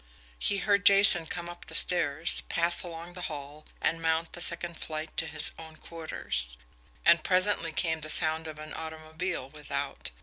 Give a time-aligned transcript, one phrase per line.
[0.39, 4.77] He heard Jason come up the stairs, pass along the hall, and mount the second
[4.79, 6.57] flight to his own quarters;
[7.05, 10.09] and presently came the sound of an automobile without.